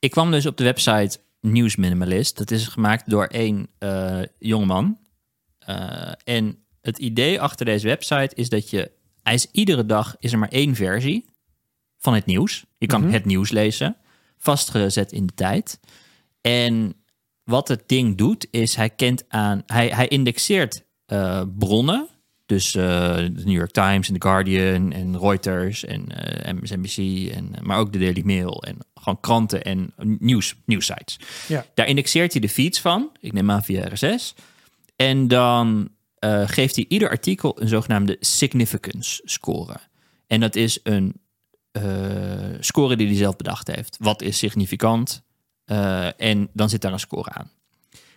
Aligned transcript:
ik 0.00 0.10
kwam 0.10 0.30
dus 0.30 0.46
op 0.46 0.56
de 0.56 0.64
website 0.64 1.18
News 1.40 1.76
Minimalist. 1.76 2.36
Dat 2.36 2.50
is 2.50 2.66
gemaakt 2.66 3.10
door 3.10 3.26
één 3.26 3.68
uh, 3.78 4.22
jongeman. 4.38 4.98
Uh, 5.68 6.12
en 6.24 6.64
het 6.80 6.98
idee 6.98 7.40
achter 7.40 7.66
deze 7.66 7.86
website 7.86 8.34
is 8.34 8.48
dat 8.48 8.70
je... 8.70 8.90
Hij 9.22 9.34
is 9.34 9.46
iedere 9.52 9.86
dag 9.86 10.16
is 10.18 10.32
er 10.32 10.38
maar 10.38 10.48
één 10.48 10.74
versie 10.74 11.24
van 11.98 12.14
het 12.14 12.26
nieuws. 12.26 12.64
Je 12.78 12.86
kan 12.86 13.04
het 13.04 13.24
nieuws 13.24 13.50
lezen, 13.50 13.96
vastgezet 14.38 15.12
in 15.12 15.26
de 15.26 15.34
tijd. 15.34 15.80
En 16.40 16.94
wat 17.44 17.68
het 17.68 17.82
ding 17.88 18.16
doet, 18.16 18.46
is 18.50 18.74
hij 18.74 18.90
kent 18.90 19.24
aan... 19.28 19.62
Hij, 19.66 19.88
hij 19.88 20.08
indexeert 20.08 20.84
uh, 21.06 21.42
bronnen 21.58 22.08
dus 22.50 22.74
uh, 22.74 23.16
de 23.16 23.42
New 23.44 23.56
York 23.56 23.70
Times 23.70 24.08
en 24.08 24.18
The 24.18 24.28
Guardian 24.28 24.92
en 24.92 25.18
Reuters 25.18 25.84
en 25.84 26.06
uh, 26.08 26.52
MSNBC, 26.52 26.96
en, 27.34 27.54
maar 27.62 27.78
ook 27.78 27.92
de 27.92 27.98
Daily 27.98 28.22
Mail 28.24 28.62
en 28.62 28.78
gewoon 28.94 29.20
kranten 29.20 29.62
en 29.62 29.92
nieuws, 29.96 30.54
nieuwsites. 30.64 31.18
Ja. 31.48 31.64
Daar 31.74 31.86
indexeert 31.86 32.32
hij 32.32 32.40
de 32.40 32.48
feeds 32.48 32.80
van, 32.80 33.10
ik 33.20 33.32
neem 33.32 33.50
aan 33.50 33.64
via 33.64 33.88
RSS. 33.92 34.34
En 34.96 35.28
dan 35.28 35.88
uh, 36.24 36.48
geeft 36.48 36.76
hij 36.76 36.84
ieder 36.88 37.10
artikel 37.10 37.60
een 37.60 37.68
zogenaamde 37.68 38.16
significance 38.20 39.20
score. 39.24 39.76
En 40.26 40.40
dat 40.40 40.56
is 40.56 40.80
een 40.82 41.20
score 42.60 42.96
die 42.96 43.06
hij 43.06 43.16
zelf 43.16 43.36
bedacht 43.36 43.74
heeft. 43.74 43.96
Wat 44.00 44.22
is 44.22 44.38
significant? 44.38 45.22
en 46.16 46.48
dan 46.52 46.68
zit 46.68 46.80
daar 46.80 46.92
een 46.92 47.00
score 47.00 47.30
aan. 47.30 47.50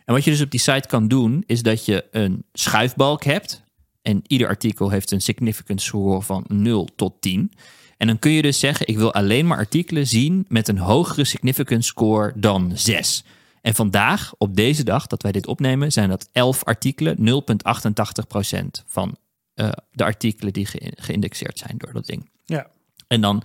En 0.05 0.13
wat 0.13 0.23
je 0.23 0.31
dus 0.31 0.41
op 0.41 0.51
die 0.51 0.59
site 0.59 0.87
kan 0.87 1.07
doen, 1.07 1.43
is 1.45 1.61
dat 1.61 1.85
je 1.85 2.05
een 2.11 2.45
schuifbalk 2.53 3.23
hebt 3.23 3.62
en 4.03 4.21
ieder 4.27 4.47
artikel 4.47 4.89
heeft 4.89 5.11
een 5.11 5.21
significance 5.21 5.85
score 5.85 6.21
van 6.21 6.45
0 6.47 6.89
tot 6.95 7.21
10. 7.21 7.51
En 7.97 8.07
dan 8.07 8.19
kun 8.19 8.31
je 8.31 8.41
dus 8.41 8.59
zeggen, 8.59 8.87
ik 8.87 8.97
wil 8.97 9.13
alleen 9.13 9.47
maar 9.47 9.57
artikelen 9.57 10.07
zien 10.07 10.45
met 10.47 10.67
een 10.67 10.77
hogere 10.77 11.25
significance 11.25 11.87
score 11.87 12.33
dan 12.35 12.71
6. 12.75 13.23
En 13.61 13.75
vandaag, 13.75 14.33
op 14.37 14.55
deze 14.55 14.83
dag 14.83 15.07
dat 15.07 15.21
wij 15.21 15.31
dit 15.31 15.47
opnemen, 15.47 15.91
zijn 15.91 16.09
dat 16.09 16.29
11 16.31 16.63
artikelen, 16.63 17.17
0,88% 17.17 18.83
van 18.85 19.17
uh, 19.55 19.69
de 19.91 20.03
artikelen 20.03 20.53
die 20.53 20.65
ge 20.65 20.93
geïndexeerd 20.95 21.57
zijn 21.57 21.77
door 21.77 21.93
dat 21.93 22.05
ding. 22.05 22.29
Ja. 22.45 22.67
En 23.07 23.21
dan, 23.21 23.43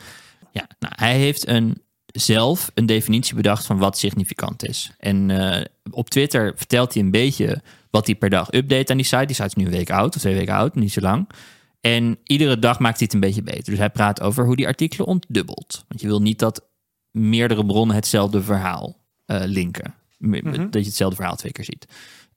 ja, 0.52 0.66
nou, 0.78 0.92
hij 0.96 1.18
heeft 1.18 1.48
een, 1.48 1.82
zelf 2.12 2.70
een 2.74 2.86
definitie 2.86 3.34
bedacht 3.34 3.66
van 3.66 3.78
wat 3.78 3.98
significant 3.98 4.68
is. 4.68 4.90
En 4.98 5.28
uh, 5.28 5.60
op 5.90 6.10
Twitter 6.10 6.52
vertelt 6.56 6.94
hij 6.94 7.02
een 7.02 7.10
beetje 7.10 7.62
wat 7.90 8.06
hij 8.06 8.14
per 8.14 8.30
dag 8.30 8.52
update 8.52 8.90
aan 8.90 8.96
die 8.96 9.06
site. 9.06 9.26
Die 9.26 9.34
site 9.34 9.48
is 9.48 9.54
nu 9.54 9.64
een 9.64 9.70
week 9.70 9.90
oud 9.90 10.14
of 10.14 10.20
twee 10.20 10.34
weken 10.34 10.54
oud, 10.54 10.74
niet 10.74 10.92
zo 10.92 11.00
lang. 11.00 11.28
En 11.80 12.18
iedere 12.24 12.58
dag 12.58 12.78
maakt 12.78 12.98
hij 12.98 13.04
het 13.04 13.14
een 13.14 13.28
beetje 13.28 13.42
beter. 13.42 13.64
Dus 13.64 13.78
hij 13.78 13.90
praat 13.90 14.20
over 14.20 14.44
hoe 14.44 14.56
die 14.56 14.66
artikelen 14.66 15.06
ontdubbelt. 15.06 15.84
Want 15.88 16.00
je 16.00 16.06
wil 16.06 16.22
niet 16.22 16.38
dat 16.38 16.64
meerdere 17.10 17.66
bronnen 17.66 17.96
hetzelfde 17.96 18.42
verhaal 18.42 18.96
uh, 19.26 19.40
linken. 19.44 19.94
Mhm. 20.18 20.70
Dat 20.70 20.82
je 20.82 20.88
hetzelfde 20.88 21.16
verhaal 21.16 21.36
twee 21.36 21.52
keer 21.52 21.64
ziet. 21.64 21.86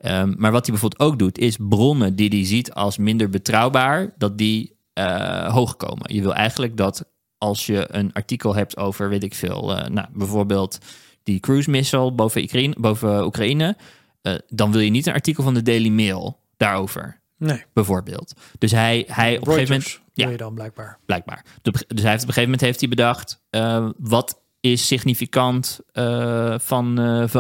Um, 0.06 0.36
maar 0.38 0.52
wat 0.52 0.66
hij 0.66 0.72
bijvoorbeeld 0.72 1.12
ook 1.12 1.20
doet, 1.20 1.38
is 1.38 1.58
bronnen 1.60 2.16
die 2.16 2.30
hij 2.30 2.46
ziet 2.46 2.74
als 2.74 2.98
minder 2.98 3.30
betrouwbaar, 3.30 4.14
dat 4.18 4.38
die 4.38 4.76
uh, 4.94 5.54
hoog 5.54 5.78
komen. 5.78 6.14
Je 6.14 6.22
wil 6.22 6.34
eigenlijk 6.34 6.78
dat 6.78 7.06
als 7.42 7.66
je 7.66 7.86
een 7.88 8.14
artikel 8.14 8.56
hebt 8.56 8.78
over, 8.78 9.10
weet 9.10 9.24
ik 9.24 9.34
veel, 9.36 9.78
uh, 9.78 9.86
nou, 9.86 10.08
bijvoorbeeld 10.14 10.78
die 11.24 11.40
cruise 11.40 11.70
missile 11.70 12.12
boven 12.12 12.42
Oekraïne, 12.42 12.76
boven 12.80 13.26
Oekraïne 13.26 13.78
uh, 14.22 14.34
dan 14.48 14.72
wil 14.72 14.82
je 14.82 14.90
niet 14.90 15.08
een 15.08 15.14
artikel 15.14 15.44
van 15.44 15.54
de 15.54 15.62
Daily 15.62 15.90
Mail 15.90 16.40
daarover. 16.58 17.20
Nee. 17.38 17.64
Bijvoorbeeld. 17.74 18.34
Dus 18.58 18.72
hij, 18.72 19.06
hij 19.08 19.38
op 19.38 19.48
een 19.48 19.54
gegeven 19.54 19.76
moment. 19.76 20.00
Ja, 20.14 20.30
je 20.30 20.38
dan 20.38 20.54
blijkbaar. 20.54 21.00
Blijkbaar. 21.06 21.46
Dus 21.62 21.74
hij 21.74 21.82
heeft 21.88 22.04
op 22.04 22.10
een 22.12 22.18
gegeven 22.20 22.42
moment 22.42 22.62
heeft 22.62 22.80
hij 22.80 22.90
bedacht. 22.90 23.42
Uh, 23.52 23.90
wat 23.98 24.42
is 24.60 24.88
significant 24.88 25.80
uh, 25.94 26.56
van 26.60 26.96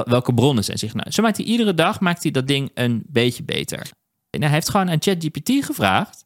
welke 0.05 0.33
bronnen 0.33 0.63
zijn 0.63 0.77
zich. 0.77 0.93
Nou, 0.93 1.11
zo 1.11 1.21
maakt 1.21 1.37
hij 1.37 1.45
iedere 1.45 1.73
dag 1.73 1.99
maakt 1.99 2.23
hij 2.23 2.31
dat 2.31 2.47
ding 2.47 2.71
een 2.73 3.03
beetje 3.07 3.43
beter. 3.43 3.89
En 4.29 4.41
hij 4.41 4.51
heeft 4.51 4.69
gewoon 4.69 4.89
aan 4.89 5.01
ChatGPT 5.01 5.65
gevraagd. 5.65 6.25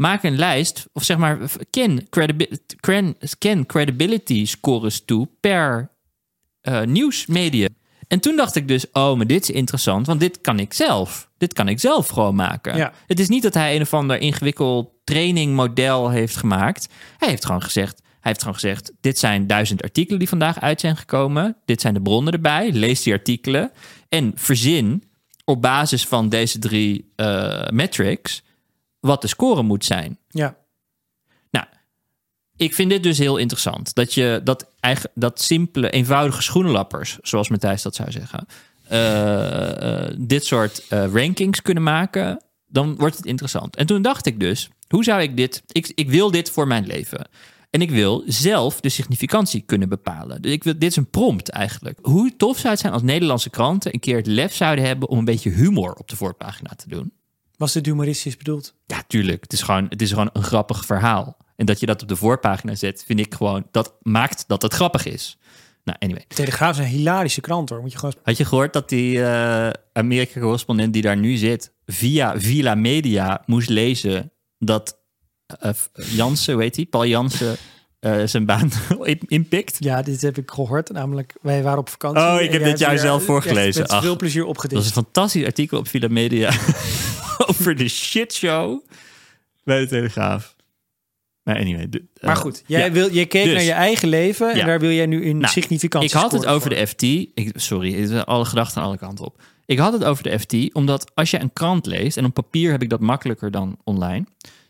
Maak 0.00 0.22
een 0.22 0.36
lijst, 0.36 0.86
of 0.92 1.02
zeg 1.02 1.16
maar, 1.16 1.38
ken, 1.70 2.08
credibi 2.08 2.48
ken 3.38 3.66
credibility 3.66 4.46
scores 4.46 5.04
toe 5.04 5.28
per 5.40 5.90
nieuwsmedia. 6.84 7.68
En 8.08 8.20
toen 8.20 8.36
dacht 8.36 8.56
ik 8.56 8.68
dus, 8.68 8.90
oh, 8.92 9.16
maar 9.16 9.26
dit 9.26 9.42
is 9.42 9.50
interessant, 9.50 10.06
want 10.06 10.20
dit 10.20 10.40
kan 10.40 10.58
ik 10.58 10.72
zelf. 10.72 11.30
Dit 11.38 11.52
kan 11.52 11.68
ik 11.68 11.80
zelf 11.80 12.08
gewoon 12.08 12.34
maken. 12.34 12.76
Ja. 12.76 12.92
Het 13.06 13.20
is 13.20 13.28
niet 13.28 13.42
dat 13.42 13.54
hij 13.54 13.74
een 13.74 13.80
of 13.80 13.94
ander 13.94 14.20
ingewikkeld 14.20 14.90
trainingmodel 15.04 16.10
heeft 16.10 16.36
gemaakt. 16.36 16.88
Hij 17.18 17.28
heeft 17.28 17.44
gewoon 17.44 17.62
gezegd, 17.62 17.98
hij 18.02 18.18
heeft 18.20 18.40
gewoon 18.40 18.54
gezegd, 18.54 18.92
dit 19.00 19.18
zijn 19.18 19.46
duizend 19.46 19.82
artikelen 19.82 20.18
die 20.18 20.28
vandaag 20.28 20.60
uit 20.60 20.80
zijn 20.80 20.96
gekomen. 20.96 21.56
Dit 21.64 21.80
zijn 21.80 21.94
de 21.94 22.02
bronnen 22.02 22.32
erbij. 22.32 22.72
Lees 22.72 23.02
die 23.02 23.12
artikelen 23.12 23.72
en 24.08 24.32
verzin 24.34 25.04
op 25.44 25.62
basis 25.62 26.06
van 26.06 26.28
deze 26.28 26.58
drie 26.58 27.12
uh, 27.16 27.68
metrics 27.68 28.42
wat 29.00 29.22
de 29.22 29.28
score 29.28 29.62
moet 29.62 29.84
zijn. 29.84 30.18
Ja. 30.28 30.56
Nou, 31.50 31.66
ik 32.56 32.74
vind 32.74 32.90
dit 32.90 33.02
dus 33.02 33.18
heel 33.18 33.36
interessant. 33.36 33.94
Dat 33.94 34.14
je 34.14 34.40
dat, 34.44 34.70
eigen, 34.80 35.10
dat 35.14 35.40
simpele, 35.40 35.90
eenvoudige 35.90 36.42
schoenenlappers, 36.42 37.18
zoals 37.22 37.48
Matthijs 37.48 37.82
dat 37.82 37.94
zou 37.94 38.10
zeggen, 38.10 38.46
uh, 38.92 40.08
uh, 40.08 40.14
dit 40.18 40.44
soort 40.44 40.84
uh, 40.92 41.12
rankings 41.12 41.62
kunnen 41.62 41.82
maken, 41.82 42.42
dan 42.66 42.96
wordt 42.96 43.16
het 43.16 43.26
interessant. 43.26 43.76
En 43.76 43.86
toen 43.86 44.02
dacht 44.02 44.26
ik 44.26 44.40
dus, 44.40 44.70
hoe 44.88 45.04
zou 45.04 45.22
ik 45.22 45.36
dit, 45.36 45.62
ik, 45.66 45.92
ik 45.94 46.10
wil 46.10 46.30
dit 46.30 46.50
voor 46.50 46.66
mijn 46.66 46.86
leven. 46.86 47.28
En 47.70 47.80
ik 47.80 47.90
wil 47.90 48.22
zelf 48.26 48.80
de 48.80 48.88
significantie 48.88 49.60
kunnen 49.60 49.88
bepalen. 49.88 50.42
Dus 50.42 50.52
ik 50.52 50.64
wil, 50.64 50.72
dit 50.72 50.90
is 50.90 50.96
een 50.96 51.10
prompt 51.10 51.48
eigenlijk. 51.48 51.98
Hoe 52.02 52.36
tof 52.36 52.58
zou 52.58 52.68
het 52.68 52.80
zijn 52.80 52.92
als 52.92 53.02
Nederlandse 53.02 53.50
kranten 53.50 53.94
een 53.94 54.00
keer 54.00 54.16
het 54.16 54.26
lef 54.26 54.54
zouden 54.54 54.84
hebben 54.84 55.08
om 55.08 55.18
een 55.18 55.24
beetje 55.24 55.50
humor 55.50 55.92
op 55.92 56.08
de 56.08 56.16
voorpagina 56.16 56.70
te 56.76 56.88
doen? 56.88 57.12
Was 57.60 57.72
dit 57.72 57.86
humoristisch 57.86 58.36
bedoeld? 58.36 58.74
Ja, 58.86 59.02
tuurlijk. 59.06 59.42
Het 59.42 59.52
is 59.52 59.62
gewoon, 59.62 59.86
het 59.88 60.02
is 60.02 60.10
gewoon 60.10 60.30
een 60.32 60.42
grappig 60.42 60.84
verhaal. 60.84 61.36
En 61.56 61.66
dat 61.66 61.80
je 61.80 61.86
dat 61.86 62.02
op 62.02 62.08
de 62.08 62.16
voorpagina 62.16 62.74
zet, 62.74 63.04
vind 63.06 63.20
ik 63.20 63.34
gewoon, 63.34 63.66
dat 63.70 63.94
maakt 64.02 64.44
dat 64.46 64.62
het 64.62 64.72
grappig 64.72 65.06
is. 65.06 65.38
Nou, 65.84 65.98
anyway. 66.00 66.24
De 66.28 66.34
Telegraaf 66.34 66.78
is 66.78 66.84
een 66.84 66.90
hilarische 66.90 67.40
krant 67.40 67.68
hoor. 67.68 67.80
Moet 67.80 67.92
je 67.92 67.98
gewoon... 67.98 68.14
Had 68.22 68.36
je 68.36 68.44
gehoord 68.44 68.72
dat 68.72 68.88
die 68.88 69.16
uh, 69.16 69.70
Amerika-correspondent 69.92 70.92
die 70.92 71.02
daar 71.02 71.16
nu 71.16 71.36
zit, 71.36 71.72
via 71.86 72.40
Villa 72.40 72.74
Media 72.74 73.42
moest 73.46 73.68
lezen 73.68 74.32
dat 74.58 74.98
uh, 75.64 75.70
Jansen, 75.92 76.56
weet 76.56 76.76
hij, 76.76 76.86
Paul 76.86 77.06
Jansen, 77.06 77.56
uh, 78.00 78.22
zijn 78.24 78.44
baan 78.46 78.70
inpikt? 79.26 79.76
Ja, 79.78 80.02
dit 80.02 80.20
heb 80.20 80.38
ik 80.38 80.50
gehoord. 80.50 80.90
Namelijk, 80.90 81.34
wij 81.42 81.62
waren 81.62 81.78
op 81.78 81.88
vakantie. 81.88 82.22
Oh, 82.22 82.40
ik 82.40 82.52
heb 82.52 82.64
dit 82.64 82.78
jou 82.78 82.98
zelf 82.98 83.24
voorgelezen. 83.24 83.82
Met 83.82 83.94
veel 83.94 84.16
plezier 84.16 84.44
opgedicht. 84.44 84.82
Dat 84.82 84.90
is 84.90 84.96
een 84.96 85.02
fantastisch 85.02 85.44
artikel 85.44 85.78
op 85.78 85.88
Villa 85.88 86.08
Media 86.08 86.50
over 87.60 87.76
de 87.76 87.88
shitshow 87.88 88.86
bij 89.64 89.80
de 89.80 89.86
Telegraaf. 89.86 90.56
Maar 91.42 91.56
anyway. 91.56 91.88
De, 91.88 91.98
uh, 91.98 92.04
maar 92.20 92.36
goed, 92.36 92.62
jij, 92.66 92.84
ja. 92.84 92.92
wil, 92.92 93.12
je 93.12 93.26
keek 93.26 93.44
dus, 93.44 93.52
naar 93.52 93.62
je 93.62 93.72
eigen 93.72 94.08
leven 94.08 94.46
ja. 94.46 94.60
en 94.60 94.66
daar 94.66 94.80
wil 94.80 94.90
jij 94.90 95.06
nu 95.06 95.24
in 95.24 95.38
nou, 95.38 95.52
significant. 95.52 96.04
Ik 96.04 96.10
had 96.10 96.32
het 96.32 96.46
over 96.46 96.60
voor. 96.60 96.70
de 96.70 96.86
FT. 96.86 97.02
Ik, 97.02 97.52
sorry, 97.54 98.18
alle 98.18 98.44
gedachten 98.44 98.80
aan 98.80 98.88
alle 98.88 98.98
kanten 98.98 99.24
op. 99.24 99.42
Ik 99.64 99.78
had 99.78 99.92
het 99.92 100.04
over 100.04 100.22
de 100.22 100.38
FT, 100.38 100.74
omdat 100.74 101.10
als 101.14 101.30
je 101.30 101.40
een 101.40 101.52
krant 101.52 101.86
leest, 101.86 102.16
en 102.16 102.24
op 102.24 102.34
papier 102.34 102.70
heb 102.70 102.82
ik 102.82 102.90
dat 102.90 103.00
makkelijker 103.00 103.50
dan 103.50 103.78
online, 103.84 104.26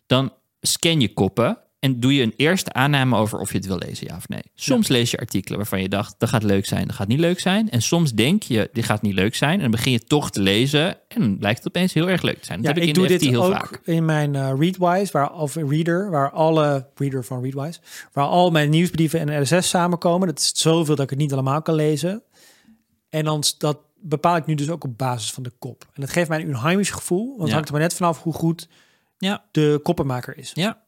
dan 0.07 0.33
scan 0.61 1.01
je 1.01 1.13
koppen 1.13 1.59
en 1.81 2.01
doe 2.01 2.15
je 2.15 2.23
een 2.23 2.35
eerste 2.37 2.73
aanname 2.73 3.17
over 3.17 3.39
of 3.39 3.51
je 3.53 3.57
het 3.57 3.67
wil 3.67 3.79
lezen, 3.79 4.07
ja 4.07 4.17
of 4.17 4.29
nee. 4.29 4.43
Soms 4.55 4.87
ja. 4.89 4.95
lees 4.95 5.11
je 5.11 5.19
artikelen 5.19 5.59
waarvan 5.59 5.83
je 5.83 5.89
dacht, 5.89 6.15
dat 6.19 6.29
gaat 6.29 6.43
leuk 6.43 6.67
zijn, 6.67 6.87
dat 6.87 6.97
gaat 6.97 7.09
niet 7.09 7.19
leuk 7.19 7.41
zijn. 7.41 7.71
En 7.71 7.83
soms 7.83 8.13
denk 8.13 8.43
je, 8.43 8.69
dit 8.73 8.85
gaat 8.85 9.03
niet 9.03 9.15
leuk 9.15 9.35
zijn. 9.35 9.55
En 9.55 9.61
dan 9.61 9.71
begin 9.71 9.93
je 9.93 9.99
toch 10.05 10.31
te 10.31 10.41
lezen 10.41 10.99
en 11.09 11.39
blijkt 11.39 11.59
het 11.59 11.67
opeens 11.69 11.93
heel 11.93 12.09
erg 12.09 12.23
leuk 12.23 12.39
te 12.39 12.45
zijn. 12.47 12.63
Dat 12.63 12.69
ja, 12.69 12.75
heb 12.75 12.83
ik, 12.83 12.89
ik 12.89 12.97
in 12.97 13.01
doe 13.03 13.19
dit 13.19 13.31
heel 13.31 13.45
ook 13.45 13.53
vaak. 13.53 13.81
in 13.85 14.05
mijn 14.05 14.35
uh, 14.35 14.53
Readwise, 14.59 15.13
waar, 15.13 15.33
of 15.33 15.55
Reader, 15.55 16.11
waar 16.11 16.31
alle, 16.31 16.87
Reader 16.95 17.25
van 17.25 17.43
Readwise, 17.43 17.81
waar 18.13 18.27
al 18.27 18.51
mijn 18.51 18.71
nieuwsbrieven 18.71 19.29
en 19.29 19.43
RSS 19.43 19.69
samenkomen. 19.69 20.29
Dat 20.29 20.39
is 20.39 20.53
zoveel 20.55 20.95
dat 20.95 21.05
ik 21.05 21.11
het 21.11 21.19
niet 21.19 21.33
allemaal 21.33 21.63
kan 21.63 21.75
lezen. 21.75 22.23
En 23.09 23.25
dan 23.25 23.43
dat 23.59 23.79
bepaal 24.03 24.37
ik 24.37 24.47
nu 24.47 24.55
dus 24.55 24.71
ook 24.71 24.85
op 24.85 24.99
basis 24.99 25.33
van 25.33 25.43
de 25.43 25.53
kop. 25.59 25.85
En 25.95 26.01
dat 26.01 26.11
geeft 26.11 26.29
mij 26.29 26.41
een 26.45 26.57
heimisch 26.57 26.91
gevoel, 26.91 27.27
want 27.27 27.39
het 27.39 27.49
Ja. 27.49 27.55
hangt 27.55 27.69
er 27.69 27.75
maar 27.75 27.83
net 27.83 27.95
vanaf 27.95 28.23
hoe 28.23 28.33
goed 28.33 28.69
Ja. 29.19 29.45
de 29.51 29.81
koppenmaker 29.83 30.39
is. 30.39 30.51
Ja. 30.55 30.83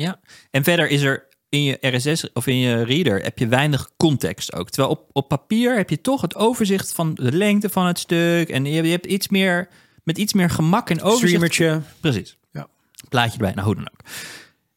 Ja. 0.00 0.20
En 0.50 0.64
verder 0.64 0.88
is 0.88 1.02
er 1.02 1.28
in 1.48 1.62
je 1.62 1.78
RSS 1.80 2.32
of 2.32 2.46
in 2.46 2.58
je 2.58 2.82
reader 2.82 3.22
heb 3.22 3.38
je 3.38 3.48
weinig 3.48 3.90
context 3.96 4.54
ook. 4.54 4.70
Terwijl 4.70 4.94
op, 4.94 5.10
op 5.12 5.28
papier 5.28 5.76
heb 5.76 5.90
je 5.90 6.00
toch 6.00 6.20
het 6.20 6.34
overzicht 6.34 6.92
van 6.92 7.14
de 7.14 7.32
lengte 7.32 7.68
van 7.68 7.86
het 7.86 7.98
stuk. 7.98 8.48
En 8.48 8.64
je, 8.64 8.82
je 8.82 8.90
hebt 8.90 9.06
iets 9.06 9.28
meer 9.28 9.68
met 10.04 10.18
iets 10.18 10.32
meer 10.32 10.50
gemak 10.50 10.90
en 10.90 11.02
overzicht. 11.02 11.26
Streamertje. 11.26 11.80
Precies. 12.00 12.38
Ja. 12.52 12.68
Plaatje 13.08 13.32
erbij, 13.32 13.52
nou 13.52 13.66
hoe 13.66 13.74
dan 13.74 13.90
ook. 13.92 14.00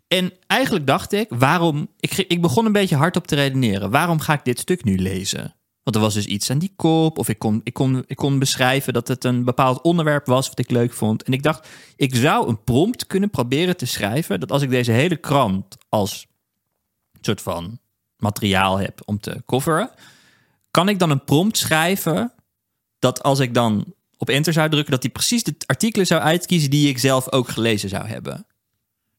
En 0.08 0.34
eigenlijk 0.48 0.88
dacht 0.88 1.12
ik, 1.12 1.26
waarom... 1.30 1.88
Ik, 2.00 2.18
ik 2.18 2.42
begon 2.42 2.66
een 2.66 2.72
beetje 2.72 2.96
hardop 2.96 3.28
te 3.28 3.36
redeneren. 3.36 3.90
Waarom 3.90 4.20
ga 4.20 4.34
ik 4.34 4.44
dit 4.44 4.60
stuk 4.60 4.84
nu 4.84 4.98
lezen? 4.98 5.56
Want 5.84 5.96
er 5.96 6.02
was 6.02 6.14
dus 6.14 6.26
iets 6.26 6.50
aan 6.50 6.60
die 6.60 6.74
kop. 6.76 7.18
Of 7.18 7.30
ik 7.30 7.40
kon, 7.40 7.62
ik, 7.64 7.74
kon, 7.74 8.04
ik 8.08 8.16
kon 8.16 8.40
beschrijven 8.40 8.94
dat 8.94 9.08
het 9.08 9.24
een 9.24 9.44
bepaald 9.44 9.82
onderwerp 9.82 10.26
was 10.26 10.48
wat 10.48 10.60
ik 10.60 10.72
leuk 10.72 10.94
vond. 10.94 11.24
En 11.24 11.34
ik 11.34 11.44
dacht, 11.44 11.68
ik 11.96 12.16
zou 12.16 12.48
een 12.48 12.64
prompt 12.64 13.08
kunnen 13.08 13.30
proberen 13.30 13.78
te 13.78 13.86
schrijven... 13.86 14.40
dat 14.40 14.52
als 14.52 14.62
ik 14.62 14.70
deze 14.70 14.92
hele 14.92 15.16
krant 15.18 15.78
als 15.90 16.28
soort 17.22 17.42
van 17.42 17.80
materiaal 18.18 18.78
heb 18.78 19.02
om 19.06 19.20
te 19.20 19.44
coveren... 19.46 19.90
kan 20.72 20.90
ik 20.90 21.00
dan 21.00 21.10
een 21.10 21.24
prompt 21.24 21.58
schrijven 21.58 22.34
dat 23.00 23.24
als 23.24 23.40
ik 23.40 23.54
dan 23.54 23.94
op 24.18 24.30
enter 24.30 24.54
zou 24.54 24.70
drukken, 24.70 24.92
dat 24.92 25.02
die 25.02 25.12
precies 25.12 25.44
de 25.44 25.56
artikelen 25.66 26.08
zou 26.08 26.22
uitkiezen 26.22 26.70
die 26.70 26.90
ik 26.90 26.98
zelf 26.98 27.32
ook 27.32 27.50
gelezen 27.50 27.90
zou 27.90 28.08
hebben? 28.08 28.46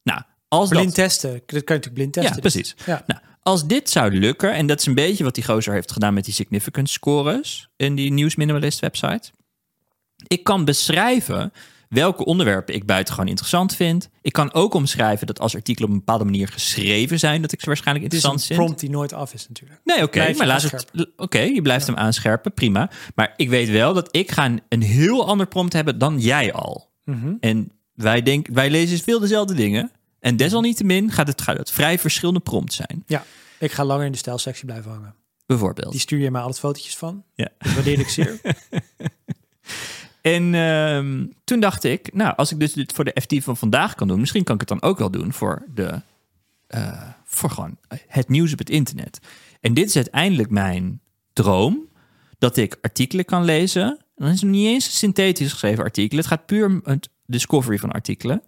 Nou, 0.02 0.22
als 0.49 0.69
Blind 0.69 0.84
dat... 0.84 0.94
testen. 0.94 1.32
Dat 1.32 1.40
kan 1.46 1.56
je 1.56 1.62
natuurlijk 1.64 1.94
blind 1.94 2.12
testen. 2.12 2.34
Ja, 2.34 2.40
precies. 2.40 2.75
Ja. 2.87 3.05
Nou, 3.06 3.20
als 3.44 3.67
dit 3.67 3.91
zou 3.91 4.19
lukken, 4.19 4.52
en 4.52 4.67
dat 4.67 4.81
is 4.81 4.87
een 4.87 4.94
beetje 4.94 5.25
wat 5.25 5.35
die 5.35 5.44
gozer 5.44 5.73
heeft 5.73 5.93
gedaan 5.93 6.14
met 6.14 6.25
die 6.25 6.35
significance 6.35 6.93
scores 6.93 7.69
in 7.76 7.94
die 7.94 8.12
News 8.12 8.37
Minimalist 8.37 8.81
website. 8.81 9.31
Ik 10.26 10.44
kan 10.44 10.64
beschrijven 10.64 11.52
welke 11.88 12.25
onderwerpen 12.25 12.75
ik 12.75 12.87
buitengewoon 12.87 13.29
interessant 13.29 13.76
vind. 13.76 14.08
Ik 14.23 14.32
kan 14.32 14.52
ook 14.52 14.75
omschrijven 14.75 15.26
dat 15.26 15.41
als 15.41 15.55
artikelen 15.55 15.88
op 15.88 15.94
een 15.94 16.00
bepaalde 16.00 16.25
manier 16.25 16.49
geschreven 16.49 17.19
zijn, 17.19 17.43
dat 17.43 17.52
ik 17.52 17.61
ze 17.61 17.67
waarschijnlijk 17.67 18.06
Het 18.06 18.14
is 18.14 18.23
een 18.25 18.31
interessant 18.31 18.58
vind. 18.58 18.67
prompt 18.69 18.81
die 18.81 18.99
nooit 18.99 19.12
af 19.12 19.35
is 19.35 19.49
natuurlijk. 19.49 19.81
Nee, 19.85 20.02
oké, 20.02 20.32
maar 20.37 20.47
laat 20.47 20.62
het. 20.62 21.11
Oké, 21.17 21.38
je 21.38 21.62
blijft 21.62 21.87
hem 21.87 21.97
aanscherpen, 21.97 22.55
prima. 22.55 22.90
Maar 23.14 23.32
ik 23.37 23.49
weet 23.49 23.69
wel 23.69 23.94
dat 23.94 24.17
ik 24.17 24.31
ga 24.31 24.44
een, 24.44 24.61
een 24.69 24.82
heel 24.82 25.26
ander 25.26 25.47
prompt 25.47 25.73
hebben 25.73 25.99
dan 25.99 26.20
jij 26.20 26.52
al. 26.52 26.90
Mhm. 27.05 27.35
En 27.40 27.73
wij, 27.94 28.23
denk, 28.23 28.47
wij 28.52 28.70
lezen 28.70 28.99
veel 28.99 29.20
dezelfde 29.20 29.55
dingen. 29.55 29.90
En 30.25 30.37
desalniettemin 30.37 31.11
gaat 31.11 31.26
het, 31.26 31.41
gaat 31.41 31.59
het 31.59 31.71
vrij 31.71 31.99
verschillende 31.99 32.41
prompts 32.41 32.76
zijn. 32.76 33.05
Ja, 33.06 33.25
ik 33.59 33.73
ga 33.73 33.85
langer 33.85 34.06
in 34.06 34.12
de 34.12 34.19
stijlsectie 34.19 34.65
blijven 34.65 34.91
hangen. 34.91 35.15
Bijvoorbeeld. 35.47 35.91
Die 35.91 36.00
stuur 36.00 36.19
je 36.19 36.31
mij 36.31 36.41
altijd 36.41 36.61
fotootjes 36.61 36.97
van. 36.97 37.25
Ja. 37.35 37.49
Dat 37.59 37.73
waardeer 37.73 37.99
ik 37.99 38.09
zeer. 38.09 38.41
En 40.21 40.55
ehm, 40.55 41.26
toen 41.44 41.61
dacht 41.61 41.85
ik, 41.85 42.15
nou, 42.15 42.37
als 42.37 42.53
ik 42.53 42.61
dus 42.61 42.73
dit 42.73 42.93
voor 42.93 43.05
de 43.05 43.21
FT 43.21 43.44
van 43.44 43.56
vandaag 43.56 43.94
kan 43.94 44.09
doen, 44.09 44.21
misschien 44.21 44.44
kan 44.44 44.55
ik 44.55 44.61
het 44.61 44.69
dan 44.69 44.82
ook 44.82 44.99
wel 44.99 45.11
doen 45.11 45.32
voor, 45.32 45.62
de, 45.75 46.00
eh, 46.67 47.09
voor 47.25 47.50
gewoon 47.50 47.76
het 48.06 48.29
nieuws 48.29 48.53
op 48.53 48.59
het 48.59 48.71
internet. 48.71 49.19
En 49.61 49.75
dit 49.75 49.88
is 49.88 49.97
uiteindelijk 49.97 50.50
mijn 50.50 51.00
droom, 51.32 51.88
dat 52.38 52.56
ik 52.56 52.79
artikelen 52.81 53.25
kan 53.25 53.44
lezen. 53.44 53.82
En 53.82 53.99
dan 54.15 54.29
is 54.29 54.41
het 54.41 54.50
niet 54.50 54.67
eens 54.67 54.99
synthetisch 54.99 55.50
geschreven 55.50 55.85
artikelen. 55.85 56.25
Het 56.25 56.32
gaat 56.32 56.47
puur 56.47 56.67
om 56.67 56.81
het 56.85 57.09
discovery 57.26 57.79
van 57.79 57.93
artikelen. 57.93 58.43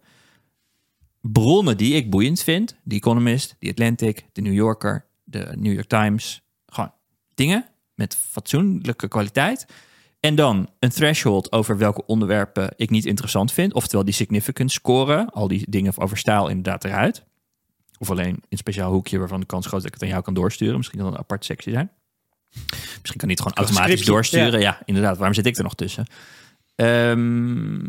Bronnen 1.32 1.76
die 1.76 1.94
ik 1.94 2.10
boeiend 2.10 2.42
vind. 2.42 2.76
The 2.88 2.94
Economist, 2.94 3.56
The 3.58 3.68
Atlantic, 3.68 4.24
The 4.32 4.40
New 4.40 4.54
Yorker, 4.54 5.04
de 5.24 5.52
New 5.54 5.72
York 5.72 5.88
Times. 5.88 6.42
Gewoon 6.66 6.92
dingen 7.34 7.66
met 7.94 8.16
fatsoenlijke 8.16 9.08
kwaliteit. 9.08 9.66
En 10.20 10.34
dan 10.34 10.70
een 10.78 10.90
threshold 10.90 11.52
over 11.52 11.78
welke 11.78 12.06
onderwerpen 12.06 12.72
ik 12.76 12.90
niet 12.90 13.06
interessant 13.06 13.52
vind. 13.52 13.72
Oftewel 13.72 14.04
die 14.04 14.14
significance 14.14 14.74
scoren. 14.74 15.30
Al 15.30 15.48
die 15.48 15.66
dingen 15.68 15.92
over 15.96 16.16
stijl 16.18 16.48
inderdaad 16.48 16.84
eruit. 16.84 17.24
Of 17.98 18.10
alleen 18.10 18.26
in 18.26 18.42
een 18.48 18.58
speciaal 18.58 18.92
hoekje 18.92 19.18
waarvan 19.18 19.40
de 19.40 19.46
kans 19.46 19.66
groot 19.66 19.78
is 19.78 19.84
dat 19.84 19.94
ik 19.94 20.00
het 20.00 20.02
aan 20.02 20.14
jou 20.14 20.22
kan 20.22 20.34
doorsturen. 20.34 20.76
Misschien 20.76 20.98
kan 20.98 21.06
het 21.06 21.16
een 21.16 21.22
aparte 21.22 21.46
sectie 21.46 21.72
zijn. 21.72 21.90
Misschien 23.00 23.16
kan 23.16 23.28
niet 23.28 23.40
gewoon 23.40 23.56
automatisch 23.56 24.04
doorsturen. 24.04 24.60
Ja. 24.60 24.82
inderdaad. 24.84 25.16
Waarom 25.16 25.34
zit 25.34 25.46
ik 25.46 25.56
er 25.56 25.62
nog 25.62 25.74
tussen? 25.74 26.06
Ehm, 26.74 27.84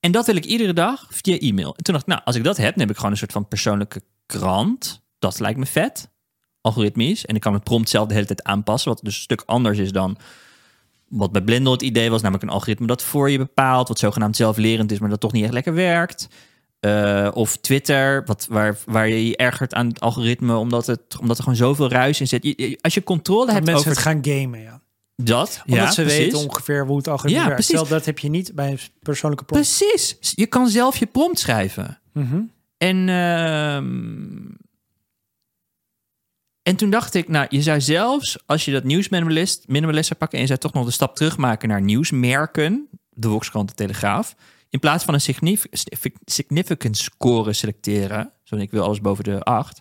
en 0.00 0.12
dat 0.12 0.26
wil 0.26 0.36
ik 0.36 0.44
iedere 0.44 0.72
dag 0.72 1.06
via 1.10 1.38
e-mail. 1.38 1.74
En 1.76 1.82
toen 1.82 1.94
dacht 1.94 2.06
ik, 2.06 2.12
nou, 2.12 2.20
als 2.24 2.36
ik 2.36 2.44
dat 2.44 2.56
heb, 2.56 2.70
dan 2.70 2.80
heb 2.80 2.90
ik 2.90 2.96
gewoon 2.96 3.10
een 3.10 3.16
soort 3.16 3.32
van 3.32 3.48
persoonlijke 3.48 4.00
krant. 4.26 5.02
Dat 5.18 5.38
lijkt 5.40 5.58
me 5.58 5.66
vet. 5.66 6.08
Algoritmisch. 6.60 7.26
En 7.26 7.34
ik 7.34 7.40
kan 7.40 7.52
het 7.54 7.64
prompt 7.64 7.88
zelf 7.88 8.08
de 8.08 8.14
hele 8.14 8.26
tijd 8.26 8.42
aanpassen. 8.42 8.90
Wat 8.90 9.00
dus 9.02 9.14
een 9.14 9.20
stuk 9.22 9.42
anders 9.46 9.78
is 9.78 9.92
dan 9.92 10.16
wat 11.08 11.32
bij 11.32 11.42
Blender 11.42 11.72
het 11.72 11.82
idee 11.82 12.10
was. 12.10 12.20
Namelijk 12.22 12.44
een 12.46 12.54
algoritme 12.54 12.86
dat 12.86 13.02
voor 13.02 13.30
je 13.30 13.38
bepaalt. 13.38 13.88
Wat 13.88 13.98
zogenaamd 13.98 14.36
zelflerend 14.36 14.92
is, 14.92 14.98
maar 14.98 15.08
dat 15.10 15.20
toch 15.20 15.32
niet 15.32 15.44
echt 15.44 15.52
lekker 15.52 15.74
werkt. 15.74 16.28
Eh, 16.80 17.28
of 17.32 17.56
Twitter, 17.56 18.24
wat, 18.24 18.46
waar, 18.50 18.76
waar 18.86 19.08
je 19.08 19.26
je 19.28 19.36
ergert 19.36 19.74
aan 19.74 19.86
het 19.88 20.00
algoritme. 20.00 20.56
Omdat, 20.56 20.86
het, 20.86 21.18
omdat 21.20 21.36
er 21.36 21.42
gewoon 21.42 21.58
zoveel 21.58 21.88
ruis 21.90 22.20
in 22.20 22.28
zit. 22.28 22.42
Je- 22.44 22.54
je- 22.56 22.78
als 22.80 22.94
je 22.94 23.02
controle 23.04 23.44
Dat 23.44 23.54
hebt 23.54 23.66
mensen 23.66 23.90
over 23.90 24.02
het 24.02 24.10
gaan 24.12 24.24
gamen, 24.34 24.60
ja. 24.60 24.80
Dat. 25.16 25.62
Omdat 25.66 25.84
ja, 25.84 25.90
ze 25.90 26.02
precies. 26.02 26.18
weten 26.18 26.38
ongeveer 26.38 26.86
hoe 26.86 26.96
het 26.96 27.08
algoritme 27.08 27.40
Ja, 27.40 27.48
werkt. 27.48 27.64
Stel, 27.64 27.86
dat 27.86 28.04
heb 28.04 28.18
je 28.18 28.28
niet 28.28 28.54
bij 28.54 28.70
een 28.70 28.78
persoonlijke 29.02 29.44
prompt. 29.44 29.78
Precies. 29.78 30.16
Je 30.34 30.46
kan 30.46 30.68
zelf 30.68 30.96
je 30.96 31.06
prompt 31.06 31.38
schrijven. 31.38 32.00
Mhm. 32.12 32.40
En, 32.76 33.08
ehm, 33.08 33.84
en 36.62 36.76
toen 36.76 36.90
dacht 36.90 37.14
ik, 37.14 37.28
nou, 37.28 37.46
je 37.48 37.62
zou 37.62 37.80
zelfs, 37.80 38.46
als 38.46 38.64
je 38.64 38.72
dat 38.72 38.84
nieuwsminimalist 38.84 39.68
minimalist 39.68 40.06
zou 40.06 40.18
pakken 40.18 40.38
en 40.38 40.44
je 40.44 40.50
zou 40.50 40.60
toch 40.60 40.72
nog 40.72 40.84
de 40.84 40.90
stap 40.90 41.16
terugmaken 41.16 41.68
naar 41.68 41.82
nieuwsmerken, 41.82 42.88
de 43.10 43.28
Volkskrant, 43.28 43.68
de 43.68 43.74
Telegraaf, 43.74 44.34
in 44.70 44.78
plaats 44.78 45.04
van 45.04 45.14
een 45.14 45.20
signif 45.20 45.66
significance 46.24 47.02
score 47.02 47.52
selecteren, 47.52 48.32
zo 48.42 48.56
ik 48.56 48.70
wil 48.70 48.82
alles 48.82 49.00
boven 49.00 49.24
de 49.24 49.42
8. 49.42 49.80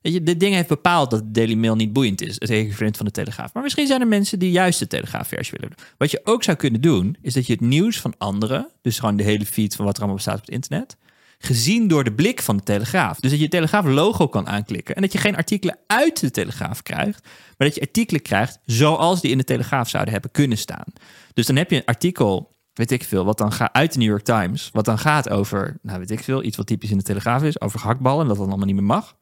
Weet 0.00 0.12
je, 0.12 0.22
dit 0.22 0.40
ding 0.40 0.54
heeft 0.54 0.68
bepaald 0.68 1.10
dat 1.10 1.20
de 1.20 1.30
Daily 1.30 1.54
Mail 1.54 1.76
niet 1.76 1.92
boeiend 1.92 2.22
is, 2.22 2.34
het 2.38 2.50
equivalent 2.50 2.96
van 2.96 3.06
de 3.06 3.12
Telegraaf. 3.12 3.54
Maar 3.54 3.62
misschien 3.62 3.86
zijn 3.86 4.00
er 4.00 4.06
mensen 4.06 4.38
die 4.38 4.50
juist 4.50 4.78
de 4.78 4.86
Telegraaf-versie 4.86 5.58
willen. 5.60 5.76
Wat 5.96 6.10
je 6.10 6.20
ook 6.24 6.42
zou 6.42 6.56
kunnen 6.56 6.80
doen, 6.80 7.16
is 7.22 7.34
dat 7.34 7.46
je 7.46 7.52
het 7.52 7.62
nieuws 7.62 8.00
van 8.00 8.14
anderen, 8.18 8.70
dus 8.82 8.98
gewoon 8.98 9.16
de 9.16 9.22
hele 9.22 9.46
feed 9.46 9.74
van 9.76 9.84
wat 9.84 9.94
er 9.94 9.98
allemaal 9.98 10.16
bestaat 10.16 10.38
op 10.38 10.44
het 10.44 10.54
internet, 10.54 10.96
gezien 11.38 11.88
door 11.88 12.04
de 12.04 12.12
blik 12.12 12.42
van 12.42 12.56
de 12.56 12.62
Telegraaf. 12.62 13.20
Dus 13.20 13.30
dat 13.30 13.38
je 13.38 13.44
het 13.44 13.54
Telegraaf-logo 13.54 14.28
kan 14.28 14.48
aanklikken. 14.48 14.94
En 14.94 15.02
dat 15.02 15.12
je 15.12 15.18
geen 15.18 15.36
artikelen 15.36 15.78
uit 15.86 16.20
de 16.20 16.30
Telegraaf 16.30 16.82
krijgt, 16.82 17.24
maar 17.56 17.68
dat 17.68 17.74
je 17.74 17.80
artikelen 17.80 18.22
krijgt 18.22 18.58
zoals 18.64 19.20
die 19.20 19.30
in 19.30 19.38
de 19.38 19.44
Telegraaf 19.44 19.88
zouden 19.88 20.12
hebben 20.12 20.30
kunnen 20.30 20.58
staan. 20.58 20.86
Dus 21.34 21.46
dan 21.46 21.56
heb 21.56 21.70
je 21.70 21.76
een 21.76 21.84
artikel, 21.84 22.56
weet 22.72 22.90
ik 22.90 23.04
veel, 23.04 23.24
wat 23.24 23.38
dan 23.38 23.52
gaat 23.52 23.72
uit 23.72 23.92
de 23.92 23.98
New 23.98 24.08
York 24.08 24.24
Times, 24.24 24.70
wat 24.72 24.84
dan 24.84 24.98
gaat 24.98 25.30
over, 25.30 25.78
nou 25.82 25.98
weet 25.98 26.10
ik 26.10 26.22
veel, 26.22 26.42
iets 26.42 26.56
wat 26.56 26.66
typisch 26.66 26.90
in 26.90 26.98
de 26.98 27.04
Telegraaf 27.04 27.42
is, 27.42 27.60
over 27.60 27.80
gehaktballen 27.80 28.22
en 28.22 28.28
dat 28.28 28.36
dan 28.36 28.48
allemaal 28.48 28.66
niet 28.66 28.74
meer 28.74 28.84
mag. 28.84 29.16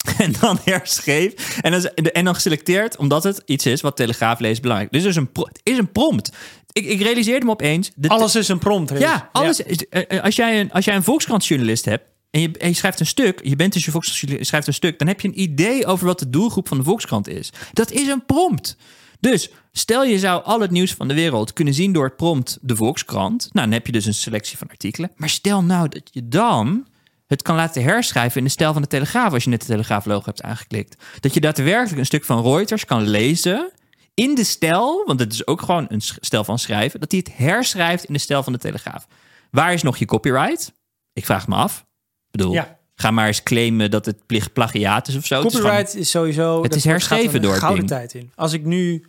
En 0.18 0.32
dan 0.40 0.58
herschreef. 0.64 1.58
En 1.60 1.72
dan, 1.72 1.84
en 1.84 2.24
dan 2.24 2.34
geselecteerd 2.34 2.96
omdat 2.96 3.22
het 3.24 3.42
iets 3.44 3.66
is 3.66 3.80
wat 3.80 3.96
Telegraaf 3.96 4.38
leest 4.38 4.62
belangrijk. 4.62 4.92
Dus 4.92 5.02
het 5.02 5.10
is 5.10 5.16
een, 5.16 5.28
het 5.32 5.60
is 5.62 5.78
een 5.78 5.92
prompt. 5.92 6.32
Ik, 6.72 6.84
ik 6.86 7.00
realiseerde 7.02 7.44
me 7.46 7.50
opeens. 7.52 7.90
Alles 8.06 8.34
is 8.34 8.48
een 8.48 8.58
prompt. 8.58 8.98
Ja, 8.98 9.28
alles. 9.32 9.60
is- 9.60 9.88
eh, 9.88 10.02
eh, 10.08 10.24
Als, 10.24 10.36
jij 10.36 10.60
een, 10.60 10.72
als 10.72 10.84
jij 10.84 10.94
een 10.94 11.02
Volkskrantjournalist 11.02 11.84
hebt 11.84 12.04
en 12.30 12.40
je, 12.40 12.50
en 12.58 12.68
je 12.68 12.74
schrijft 12.74 13.00
een 13.00 13.06
stuk, 13.06 13.40
je 13.44 13.56
bent 13.56 13.72
dus 13.72 13.84
je 13.84 13.90
Volkskrant, 13.90 14.46
schrijft 14.46 14.66
een 14.66 14.74
stuk, 14.74 14.98
dan 14.98 15.08
heb 15.08 15.20
je 15.20 15.28
een 15.28 15.40
idee 15.40 15.86
over 15.86 16.06
wat 16.06 16.18
de 16.18 16.30
doelgroep 16.30 16.68
van 16.68 16.76
de 16.78 16.84
Volkskrant 16.84 17.28
is. 17.28 17.52
Dat 17.72 17.90
is 17.90 18.06
een 18.08 18.24
prompt. 18.26 18.76
Dus 19.20 19.50
stel 19.72 20.04
je 20.04 20.18
zou 20.18 20.44
al 20.44 20.60
het 20.60 20.70
nieuws 20.70 20.94
van 20.94 21.08
de 21.08 21.14
wereld 21.14 21.52
kunnen 21.52 21.74
zien 21.74 21.92
door 21.92 22.04
het 22.04 22.16
prompt 22.16 22.58
de 22.60 22.76
Volkskrant. 22.76 23.48
Nou, 23.52 23.66
dan 23.66 23.74
heb 23.74 23.86
je 23.86 23.92
dus 23.92 24.06
een 24.06 24.14
selectie 24.14 24.58
van 24.58 24.68
artikelen. 24.68 25.10
Maar 25.16 25.28
stel 25.28 25.62
nou 25.62 25.88
dat 25.88 26.08
je 26.12 26.28
dan 26.28 26.86
het 27.30 27.42
kan 27.42 27.56
laten 27.56 27.82
herschrijven 27.82 28.38
in 28.38 28.44
de 28.44 28.50
stijl 28.50 28.72
van 28.72 28.82
de 28.82 28.88
Telegraaf 28.88 29.32
als 29.32 29.44
je 29.44 29.50
net 29.50 29.60
de 29.60 29.66
Telegraaf-logo 29.66 30.24
hebt 30.24 30.42
aangeklikt. 30.42 31.02
Dat 31.20 31.34
je 31.34 31.40
daadwerkelijk 31.40 31.98
een 31.98 32.06
stuk 32.06 32.24
van 32.24 32.42
Reuters 32.42 32.84
kan 32.84 33.02
lezen 33.08 33.72
in 34.14 34.34
de 34.34 34.44
stijl, 34.44 35.04
want 35.06 35.20
het 35.20 35.32
is 35.32 35.46
ook 35.46 35.62
gewoon 35.62 35.86
een 35.88 36.00
stijl 36.00 36.44
van 36.44 36.58
schrijven, 36.58 37.00
dat 37.00 37.10
hij 37.10 37.20
het 37.24 37.36
herschrijft 37.36 38.04
in 38.04 38.12
de 38.12 38.18
stijl 38.20 38.42
van 38.42 38.52
de 38.52 38.58
Telegraaf. 38.58 39.06
Waar 39.50 39.72
is 39.72 39.82
nog 39.82 39.96
je 39.96 40.04
copyright? 40.04 40.72
Ik 41.12 41.24
vraag 41.24 41.48
me 41.48 41.54
af. 41.54 41.78
Ik 41.80 42.30
bedoel, 42.30 42.52
Ja. 42.52 42.78
ga 42.94 43.10
maar 43.10 43.26
eens 43.26 43.42
claimen 43.42 43.90
dat 43.90 44.06
het 44.06 44.26
plicht 44.26 44.52
plagiaat 44.52 45.08
is 45.08 45.16
of 45.16 45.26
zo. 45.26 45.36
Het 45.42 45.46
is 45.46 45.54
gewoon- 45.54 45.66
Copyright 45.70 45.94
is 45.96 46.10
sowieso... 46.10 46.62
Het 46.62 46.74
is 46.74 46.84
herschreven 46.84 47.34
er 47.34 47.40
door 47.40 47.54
gouden 47.54 47.86
tijd 47.86 48.14
in. 48.14 48.32
Als 48.34 48.52
ik 48.52 48.64
nu 48.64 49.04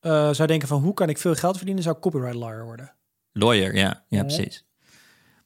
eh, 0.00 0.30
zou 0.32 0.48
denken 0.48 0.68
van 0.68 0.80
hoe 0.82 0.94
kan 0.94 1.08
ik 1.08 1.18
veel 1.18 1.34
geld 1.34 1.56
verdienen, 1.56 1.82
zou 1.82 1.96
ik 1.96 2.02
copyright 2.02 2.34
lawyer 2.34 2.64
worden. 2.64 2.92
Lawyer, 3.32 3.74
ja, 3.76 4.04
Ja. 4.08 4.22
precies. 4.22 4.64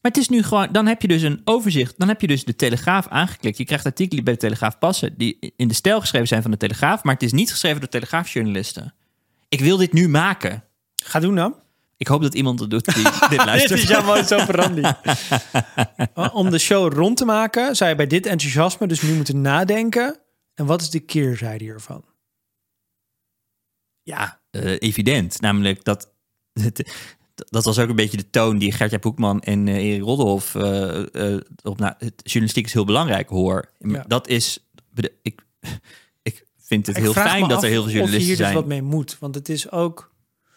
Maar 0.05 0.13
het 0.13 0.23
is 0.23 0.29
nu 0.29 0.43
gewoon, 0.43 0.69
dan 0.73 0.87
heb 0.87 1.03
je 1.03 1.09
dus 1.09 1.23
een 1.23 1.41
overzicht. 1.45 1.95
Dan 1.99 2.09
heb 2.09 2.21
je 2.21 2.27
dus 2.27 2.45
de 2.45 2.57
Telegraaf 2.57 3.09
aangeklikt. 3.09 3.59
Je 3.59 3.65
krijgt 3.65 3.85
artikelen 3.85 4.17
die 4.17 4.25
bij 4.25 4.33
de 4.33 4.41
Telegraaf 4.41 4.79
passen, 4.79 5.15
die 5.17 5.53
in 5.57 5.69
de 5.69 5.75
stijl 5.75 6.01
geschreven 6.01 6.29
zijn 6.29 6.43
van 6.43 6.51
de 6.51 6.57
Telegraaf, 6.57 7.03
maar 7.03 7.15
het 7.15 7.23
is 7.23 7.33
niet 7.33 7.51
geschreven 7.51 7.81
door 7.81 7.89
Telegraafjournalisten. 7.89 8.95
Ik 9.49 9.61
wil 9.61 9.77
dit 9.77 9.93
nu 9.93 10.09
maken. 10.09 10.65
Ga 11.05 11.21
doen 11.21 11.35
dan. 11.35 11.55
Ik 11.97 12.07
hoop 12.07 12.23
dat 12.23 12.35
iemand 12.35 12.61
het 12.61 12.71
doet 12.71 12.95
die 12.95 13.03
dit 13.05 13.29
Dit 13.31 13.45
luistert. 13.45 13.81
is 13.81 13.89
jouw 13.89 14.05
modus 14.05 14.33
operandi. 14.33 14.81
Uh, 14.81 16.35
Om 16.35 16.51
de 16.51 16.59
show 16.59 16.93
rond 16.93 17.17
te 17.17 17.25
maken, 17.25 17.77
zou 17.77 17.91
je 17.91 17.97
bij 17.97 18.07
dit 18.07 18.27
enthousiasme 18.27 18.87
dus 18.87 19.03
nu 19.03 19.15
moeten 19.15 19.41
nadenken. 19.41 20.19
En 20.55 20.67
wat 20.67 20.81
is 20.81 20.91
de 20.91 21.01
keerzijde 21.01 21.65
hiervan? 21.65 22.05
Ja, 24.03 24.41
eh, 24.51 24.77
evident. 24.79 25.41
Namelijk 25.41 25.85
dat. 25.85 26.13
Dat 27.35 27.65
was 27.65 27.79
ook 27.79 27.89
een 27.89 27.97
beetje 27.97 28.17
de 28.17 28.31
toon 28.31 28.59
die 28.59 28.73
Gertja 28.73 28.99
Boekman 28.99 29.41
en 29.41 29.69
eh, 29.69 29.75
Erik 29.75 30.03
Roddelhoff 30.03 30.55
eh, 30.55 31.33
eh, 31.35 31.41
op 31.63 31.79
nou, 31.79 31.95
het 31.99 32.21
journalistiek 32.23 32.67
is 32.67 32.73
heel 32.73 32.85
belangrijk 32.85 33.29
hoor. 33.29 33.71
Ja. 33.79 34.05
Dat 34.07 34.29
is. 34.29 34.67
Ik, 35.23 35.41
ik 36.23 36.47
vind 36.59 36.87
het 36.87 36.97
Ik 36.97 37.03
heel 37.03 37.13
fijn 37.13 37.49
dat 37.49 37.63
er 37.63 37.69
heel 37.69 37.83
veel 37.83 37.83
Of 37.83 37.91
je 37.91 37.93
journalisten 37.93 38.29
hier 38.29 38.37
dus 38.37 38.47
zijn. 38.47 38.55
wat 38.55 38.67
mee 38.67 38.83
moet. 38.83 39.17
Want 39.21 39.35
het 39.35 39.49
is 39.49 39.71
ook... 39.71 40.13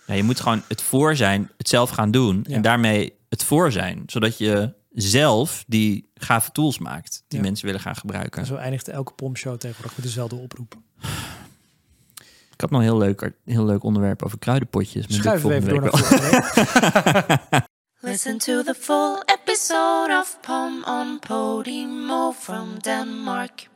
Ja, 0.07 0.13
je 0.13 0.23
moet 0.23 0.39
gewoon 0.39 0.63
het 0.67 0.81
voor 0.81 1.15
zijn, 1.15 1.51
het 1.57 1.69
zelf 1.69 1.89
gaan 1.89 2.11
doen. 2.11 2.45
Ja. 2.47 2.55
En 2.55 2.61
daarmee 2.61 3.13
het 3.29 3.43
voor 3.43 3.71
zijn. 3.71 4.03
Zodat 4.05 4.37
je 4.37 4.73
zelf 4.93 5.63
die 5.67 6.09
gave 6.13 6.51
tools 6.51 6.77
maakt 6.77 7.23
die 7.27 7.41
mensen 7.41 7.65
willen 7.65 7.81
gaan 7.81 7.95
gebruiken. 7.95 8.45
Zo 8.45 8.55
eindigt 8.55 8.87
elke 8.87 9.13
pompshow 9.13 9.57
tegenwoordig 9.57 9.95
met 9.95 10.05
dezelfde 10.05 10.35
oproep. 10.35 10.75
Ik 12.57 12.63
had 12.63 12.71
nog 12.71 12.79
een 12.79 12.87
heel 12.87 12.97
leuk, 12.97 13.31
heel 13.45 13.65
leuk 13.65 13.83
onderwerp 13.83 14.23
over 14.23 14.39
kruidenpotjes. 14.39 15.07
maar 15.23 15.39
doe 15.41 15.53
even 15.53 15.75
ik 15.75 15.81
door 15.81 15.89
volgende 15.89 16.29
naar. 16.31 17.67
Listen 18.11 18.37
to 18.37 18.63
the 18.63 18.73
full 18.73 19.21
episode 19.25 20.17
of 20.19 20.37
Pom 20.41 20.83
on 20.83 21.19
Podimo 21.19 22.31
from 22.31 22.79
Denmark. 22.79 23.67